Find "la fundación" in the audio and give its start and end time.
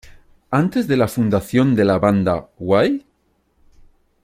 0.97-1.75